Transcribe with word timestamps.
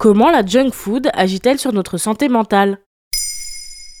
Comment 0.00 0.30
la 0.30 0.42
junk 0.42 0.70
food 0.70 1.10
agit-elle 1.12 1.58
sur 1.58 1.74
notre 1.74 1.98
santé 1.98 2.30
mentale? 2.30 2.78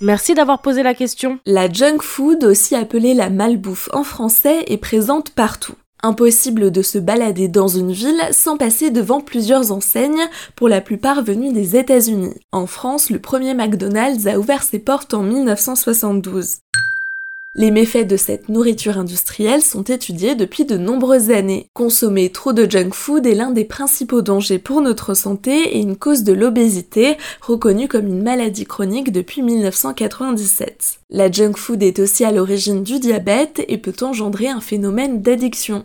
Merci 0.00 0.32
d'avoir 0.32 0.62
posé 0.62 0.82
la 0.82 0.94
question. 0.94 1.38
La 1.44 1.70
junk 1.70 1.98
food, 2.00 2.42
aussi 2.42 2.74
appelée 2.74 3.12
la 3.12 3.28
malbouffe 3.28 3.90
en 3.92 4.02
français, 4.02 4.64
est 4.68 4.78
présente 4.78 5.28
partout. 5.28 5.74
Impossible 6.02 6.70
de 6.70 6.80
se 6.80 6.96
balader 6.96 7.48
dans 7.48 7.68
une 7.68 7.92
ville 7.92 8.22
sans 8.32 8.56
passer 8.56 8.90
devant 8.90 9.20
plusieurs 9.20 9.72
enseignes, 9.72 10.26
pour 10.56 10.70
la 10.70 10.80
plupart 10.80 11.22
venues 11.22 11.52
des 11.52 11.76
États-Unis. 11.76 12.32
En 12.50 12.66
France, 12.66 13.10
le 13.10 13.18
premier 13.18 13.52
McDonald's 13.52 14.26
a 14.26 14.38
ouvert 14.38 14.62
ses 14.62 14.78
portes 14.78 15.12
en 15.12 15.22
1972. 15.22 16.60
Les 17.56 17.72
méfaits 17.72 18.06
de 18.06 18.16
cette 18.16 18.48
nourriture 18.48 18.96
industrielle 18.96 19.62
sont 19.62 19.82
étudiés 19.82 20.36
depuis 20.36 20.64
de 20.64 20.76
nombreuses 20.76 21.32
années. 21.32 21.66
Consommer 21.74 22.30
trop 22.30 22.52
de 22.52 22.70
junk 22.70 22.90
food 22.92 23.26
est 23.26 23.34
l'un 23.34 23.50
des 23.50 23.64
principaux 23.64 24.22
dangers 24.22 24.60
pour 24.60 24.80
notre 24.80 25.14
santé 25.14 25.76
et 25.76 25.80
une 25.80 25.96
cause 25.96 26.22
de 26.22 26.32
l'obésité, 26.32 27.16
reconnue 27.40 27.88
comme 27.88 28.06
une 28.06 28.22
maladie 28.22 28.66
chronique 28.66 29.10
depuis 29.10 29.42
1997. 29.42 31.00
La 31.10 31.28
junk 31.28 31.54
food 31.56 31.82
est 31.82 31.98
aussi 31.98 32.24
à 32.24 32.30
l'origine 32.30 32.84
du 32.84 33.00
diabète 33.00 33.64
et 33.66 33.78
peut 33.78 33.96
engendrer 34.00 34.46
un 34.46 34.60
phénomène 34.60 35.20
d'addiction. 35.20 35.84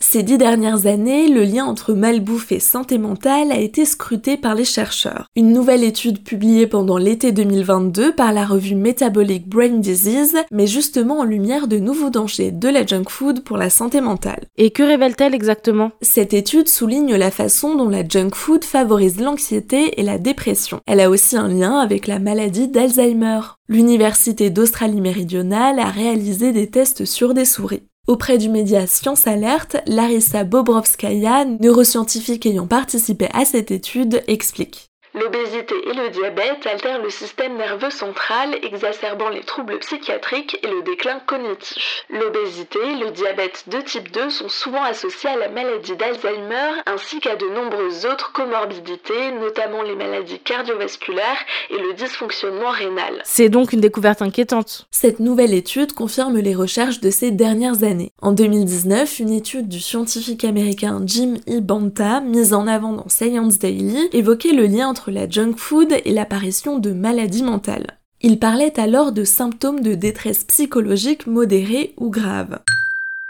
Ces 0.00 0.22
dix 0.22 0.38
dernières 0.38 0.86
années, 0.86 1.28
le 1.28 1.42
lien 1.42 1.64
entre 1.64 1.92
malbouffe 1.92 2.52
et 2.52 2.60
santé 2.60 2.98
mentale 2.98 3.52
a 3.52 3.58
été 3.58 3.84
scruté 3.84 4.36
par 4.36 4.54
les 4.54 4.64
chercheurs. 4.64 5.26
Une 5.36 5.52
nouvelle 5.52 5.84
étude 5.84 6.22
publiée 6.22 6.66
pendant 6.66 6.98
l'été 6.98 7.32
2022 7.32 8.14
par 8.14 8.32
la 8.32 8.46
revue 8.46 8.74
Metabolic 8.74 9.48
Brain 9.48 9.78
Disease 9.78 10.36
met 10.50 10.66
justement 10.66 11.20
en 11.20 11.24
lumière 11.24 11.68
de 11.68 11.78
nouveaux 11.78 12.10
dangers 12.10 12.52
de 12.52 12.68
la 12.68 12.86
junk 12.86 13.08
food 13.08 13.42
pour 13.42 13.56
la 13.56 13.70
santé 13.70 14.00
mentale. 14.00 14.46
Et 14.56 14.70
que 14.70 14.82
révèle-t-elle 14.82 15.34
exactement? 15.34 15.90
Cette 16.00 16.32
étude 16.32 16.68
souligne 16.68 17.16
la 17.16 17.30
façon 17.30 17.74
dont 17.74 17.88
la 17.88 18.06
junk 18.06 18.34
food 18.34 18.64
favorise 18.64 19.20
l'anxiété 19.20 20.00
et 20.00 20.02
la 20.04 20.18
dépression. 20.18 20.80
Elle 20.86 21.00
a 21.00 21.10
aussi 21.10 21.36
un 21.36 21.48
lien 21.48 21.78
avec 21.78 22.06
la 22.06 22.18
maladie 22.18 22.68
d'Alzheimer. 22.68 23.40
L'Université 23.68 24.48
d'Australie 24.48 25.00
méridionale 25.00 25.78
a 25.78 25.90
réalisé 25.90 26.52
des 26.52 26.68
tests 26.68 27.04
sur 27.04 27.34
des 27.34 27.44
souris. 27.44 27.82
Auprès 28.08 28.38
du 28.38 28.48
média 28.48 28.86
Science 28.86 29.26
Alerte, 29.26 29.76
Larissa 29.86 30.42
Bobrovskaya, 30.42 31.44
neuroscientifique 31.44 32.46
ayant 32.46 32.66
participé 32.66 33.28
à 33.34 33.44
cette 33.44 33.70
étude, 33.70 34.22
explique. 34.26 34.88
L'obésité 35.20 35.74
et 35.88 35.94
le 35.94 36.10
diabète 36.10 36.66
altèrent 36.66 37.02
le 37.02 37.10
système 37.10 37.56
nerveux 37.56 37.90
central, 37.90 38.56
exacerbant 38.62 39.30
les 39.30 39.40
troubles 39.40 39.78
psychiatriques 39.78 40.58
et 40.62 40.68
le 40.68 40.82
déclin 40.82 41.18
cognitif. 41.26 42.04
L'obésité 42.10 42.78
et 42.78 43.04
le 43.04 43.10
diabète 43.10 43.64
de 43.68 43.80
type 43.80 44.12
2 44.12 44.30
sont 44.30 44.48
souvent 44.48 44.82
associés 44.82 45.30
à 45.30 45.36
la 45.36 45.48
maladie 45.48 45.96
d'Alzheimer 45.96 46.82
ainsi 46.86 47.18
qu'à 47.20 47.36
de 47.36 47.46
nombreuses 47.46 48.06
autres 48.06 48.32
comorbidités, 48.32 49.32
notamment 49.32 49.82
les 49.82 49.96
maladies 49.96 50.38
cardiovasculaires 50.38 51.44
et 51.70 51.78
le 51.78 51.94
dysfonctionnement 51.94 52.70
rénal. 52.70 53.22
C'est 53.24 53.48
donc 53.48 53.72
une 53.72 53.80
découverte 53.80 54.22
inquiétante. 54.22 54.86
Cette 54.90 55.18
nouvelle 55.18 55.54
étude 55.54 55.94
confirme 55.94 56.38
les 56.38 56.54
recherches 56.54 57.00
de 57.00 57.10
ces 57.10 57.30
dernières 57.30 57.82
années. 57.82 58.12
En 58.22 58.32
2019, 58.32 59.18
une 59.18 59.32
étude 59.32 59.68
du 59.68 59.80
scientifique 59.80 60.44
américain 60.44 61.00
Jim 61.04 61.34
E. 61.48 61.60
Banta, 61.60 62.20
mise 62.20 62.54
en 62.54 62.66
avant 62.66 62.92
dans 62.92 63.08
Science 63.08 63.58
Daily, 63.58 64.08
évoquait 64.12 64.52
le 64.52 64.66
lien 64.66 64.88
entre 64.88 65.07
la 65.10 65.28
junk 65.28 65.54
food 65.56 65.94
et 66.04 66.12
l'apparition 66.12 66.78
de 66.78 66.92
maladies 66.92 67.42
mentales. 67.42 67.98
Il 68.20 68.38
parlait 68.38 68.78
alors 68.80 69.12
de 69.12 69.24
symptômes 69.24 69.80
de 69.80 69.94
détresse 69.94 70.44
psychologique 70.44 71.26
modérée 71.26 71.94
ou 71.96 72.10
grave. 72.10 72.58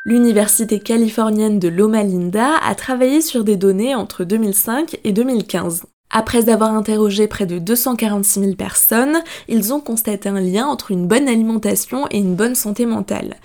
L'université 0.04 0.80
californienne 0.80 1.58
de 1.58 1.68
Loma 1.68 2.02
Linda 2.02 2.56
a 2.62 2.74
travaillé 2.74 3.20
sur 3.20 3.44
des 3.44 3.56
données 3.56 3.94
entre 3.94 4.24
2005 4.24 4.98
et 5.04 5.12
2015. 5.12 5.84
Après 6.10 6.48
avoir 6.48 6.72
interrogé 6.74 7.28
près 7.28 7.44
de 7.44 7.58
246 7.58 8.40
000 8.40 8.52
personnes, 8.54 9.18
ils 9.48 9.74
ont 9.74 9.80
constaté 9.80 10.30
un 10.30 10.40
lien 10.40 10.66
entre 10.66 10.90
une 10.90 11.06
bonne 11.06 11.28
alimentation 11.28 12.06
et 12.10 12.16
une 12.18 12.34
bonne 12.34 12.54
santé 12.54 12.86
mentale. 12.86 13.36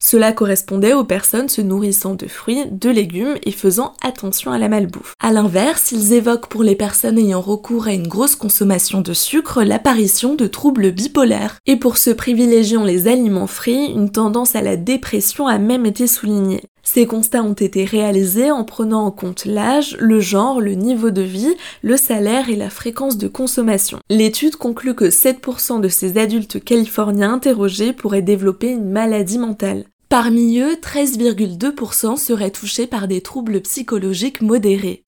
Cela 0.00 0.32
correspondait 0.32 0.94
aux 0.94 1.02
personnes 1.02 1.48
se 1.48 1.60
nourrissant 1.60 2.14
de 2.14 2.28
fruits, 2.28 2.66
de 2.70 2.88
légumes 2.88 3.36
et 3.42 3.50
faisant 3.50 3.94
attention 4.00 4.52
à 4.52 4.58
la 4.58 4.68
malbouffe. 4.68 5.14
A 5.20 5.32
l'inverse, 5.32 5.90
ils 5.90 6.12
évoquent 6.12 6.46
pour 6.46 6.62
les 6.62 6.76
personnes 6.76 7.18
ayant 7.18 7.40
recours 7.40 7.88
à 7.88 7.92
une 7.92 8.06
grosse 8.06 8.36
consommation 8.36 9.00
de 9.00 9.12
sucre 9.12 9.64
l'apparition 9.64 10.36
de 10.36 10.46
troubles 10.46 10.92
bipolaires. 10.92 11.56
Et 11.66 11.76
pour 11.76 11.98
ceux 11.98 12.14
privilégiant 12.14 12.84
les 12.84 13.08
aliments 13.08 13.48
frits, 13.48 13.92
une 13.92 14.12
tendance 14.12 14.54
à 14.54 14.62
la 14.62 14.76
dépression 14.76 15.48
a 15.48 15.58
même 15.58 15.84
été 15.84 16.06
soulignée. 16.06 16.62
Ces 16.90 17.04
constats 17.04 17.42
ont 17.42 17.52
été 17.52 17.84
réalisés 17.84 18.50
en 18.50 18.64
prenant 18.64 19.04
en 19.04 19.10
compte 19.10 19.44
l'âge, 19.44 19.94
le 20.00 20.20
genre, 20.20 20.58
le 20.58 20.72
niveau 20.72 21.10
de 21.10 21.20
vie, 21.20 21.54
le 21.82 21.98
salaire 21.98 22.48
et 22.48 22.56
la 22.56 22.70
fréquence 22.70 23.18
de 23.18 23.28
consommation. 23.28 23.98
L'étude 24.08 24.56
conclut 24.56 24.94
que 24.94 25.04
7% 25.04 25.82
de 25.82 25.88
ces 25.88 26.16
adultes 26.16 26.64
californiens 26.64 27.34
interrogés 27.34 27.92
pourraient 27.92 28.22
développer 28.22 28.70
une 28.70 28.88
maladie 28.88 29.36
mentale. 29.36 29.84
Parmi 30.08 30.60
eux, 30.60 30.76
13,2% 30.80 32.16
seraient 32.16 32.50
touchés 32.50 32.86
par 32.86 33.06
des 33.06 33.20
troubles 33.20 33.60
psychologiques 33.60 34.40
modérés. 34.40 35.04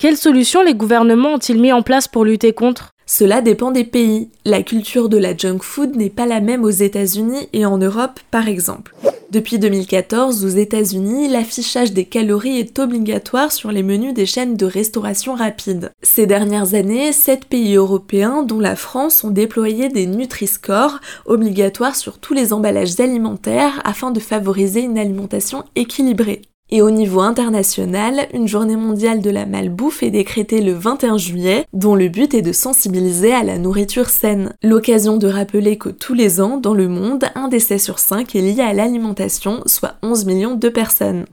Quelles 0.00 0.18
solutions 0.18 0.62
les 0.62 0.74
gouvernements 0.74 1.32
ont-ils 1.36 1.58
mis 1.58 1.72
en 1.72 1.80
place 1.80 2.06
pour 2.06 2.26
lutter 2.26 2.52
contre? 2.52 2.90
Cela 3.06 3.40
dépend 3.40 3.70
des 3.70 3.84
pays. 3.84 4.28
La 4.44 4.62
culture 4.62 5.08
de 5.08 5.16
la 5.16 5.34
junk 5.34 5.60
food 5.62 5.96
n'est 5.96 6.10
pas 6.10 6.26
la 6.26 6.42
même 6.42 6.64
aux 6.64 6.68
États-Unis 6.68 7.48
et 7.54 7.64
en 7.64 7.78
Europe, 7.78 8.20
par 8.30 8.46
exemple. 8.46 8.94
Depuis 9.30 9.58
2014, 9.58 10.42
aux 10.42 10.48
États-Unis, 10.48 11.28
l'affichage 11.28 11.92
des 11.92 12.06
calories 12.06 12.58
est 12.58 12.78
obligatoire 12.78 13.52
sur 13.52 13.70
les 13.70 13.82
menus 13.82 14.14
des 14.14 14.24
chaînes 14.24 14.56
de 14.56 14.64
restauration 14.64 15.34
rapide. 15.34 15.92
Ces 16.00 16.26
dernières 16.26 16.72
années, 16.72 17.12
sept 17.12 17.44
pays 17.44 17.74
européens, 17.74 18.42
dont 18.42 18.58
la 18.58 18.74
France, 18.74 19.24
ont 19.24 19.30
déployé 19.30 19.90
des 19.90 20.06
Nutri-Score 20.06 21.00
obligatoires 21.26 21.96
sur 21.96 22.18
tous 22.18 22.32
les 22.32 22.54
emballages 22.54 22.98
alimentaires 23.00 23.82
afin 23.84 24.12
de 24.12 24.20
favoriser 24.20 24.80
une 24.80 24.98
alimentation 24.98 25.64
équilibrée. 25.76 26.40
Et 26.70 26.82
au 26.82 26.90
niveau 26.90 27.20
international, 27.20 28.28
une 28.34 28.46
journée 28.46 28.76
mondiale 28.76 29.22
de 29.22 29.30
la 29.30 29.46
malbouffe 29.46 30.02
est 30.02 30.10
décrétée 30.10 30.60
le 30.60 30.72
21 30.72 31.16
juillet, 31.16 31.64
dont 31.72 31.94
le 31.94 32.08
but 32.08 32.34
est 32.34 32.42
de 32.42 32.52
sensibiliser 32.52 33.32
à 33.32 33.42
la 33.42 33.56
nourriture 33.56 34.10
saine. 34.10 34.54
L'occasion 34.62 35.16
de 35.16 35.28
rappeler 35.28 35.78
que 35.78 35.88
tous 35.88 36.12
les 36.12 36.42
ans, 36.42 36.58
dans 36.58 36.74
le 36.74 36.88
monde, 36.88 37.24
un 37.34 37.48
décès 37.48 37.78
sur 37.78 37.98
cinq 37.98 38.36
est 38.36 38.42
lié 38.42 38.60
à 38.60 38.74
l'alimentation, 38.74 39.62
soit 39.64 39.94
11 40.02 40.26
millions 40.26 40.56
de 40.56 40.68
personnes. 40.68 41.24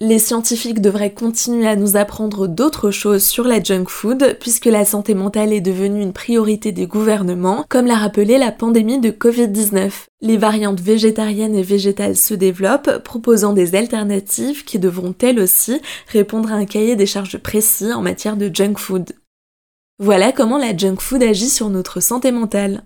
Les 0.00 0.18
scientifiques 0.18 0.80
devraient 0.80 1.14
continuer 1.14 1.68
à 1.68 1.76
nous 1.76 1.96
apprendre 1.96 2.48
d'autres 2.48 2.90
choses 2.90 3.24
sur 3.24 3.44
la 3.44 3.62
junk 3.62 3.84
food, 3.86 4.36
puisque 4.40 4.64
la 4.64 4.84
santé 4.84 5.14
mentale 5.14 5.52
est 5.52 5.60
devenue 5.60 6.02
une 6.02 6.12
priorité 6.12 6.72
des 6.72 6.88
gouvernements, 6.88 7.64
comme 7.68 7.86
l'a 7.86 7.94
rappelé 7.94 8.36
la 8.36 8.50
pandémie 8.50 8.98
de 8.98 9.10
Covid-19. 9.10 9.92
Les 10.20 10.36
variantes 10.36 10.80
végétariennes 10.80 11.54
et 11.54 11.62
végétales 11.62 12.16
se 12.16 12.34
développent, 12.34 13.04
proposant 13.04 13.52
des 13.52 13.76
alternatives 13.76 14.64
qui 14.64 14.80
devront 14.80 15.14
elles 15.22 15.38
aussi 15.38 15.80
répondre 16.08 16.50
à 16.52 16.56
un 16.56 16.64
cahier 16.64 16.96
des 16.96 17.06
charges 17.06 17.38
précis 17.38 17.92
en 17.92 18.02
matière 18.02 18.36
de 18.36 18.50
junk 18.52 18.74
food. 18.78 19.12
Voilà 20.00 20.32
comment 20.32 20.58
la 20.58 20.76
junk 20.76 20.96
food 20.98 21.22
agit 21.22 21.50
sur 21.50 21.70
notre 21.70 22.00
santé 22.00 22.32
mentale. 22.32 22.82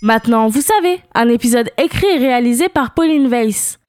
Maintenant, 0.00 0.48
vous 0.48 0.62
savez, 0.62 1.00
un 1.14 1.28
épisode 1.28 1.70
écrit 1.76 2.06
et 2.06 2.18
réalisé 2.18 2.70
par 2.70 2.94
Pauline 2.94 3.28
Weiss. 3.28 3.78